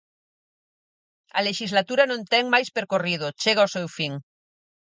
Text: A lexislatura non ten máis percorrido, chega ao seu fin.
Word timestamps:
A 1.37 1.39
lexislatura 1.47 2.03
non 2.11 2.21
ten 2.31 2.45
máis 2.53 2.69
percorrido, 2.77 3.27
chega 3.41 3.61
ao 3.63 3.73
seu 3.75 3.87
fin. 3.97 4.13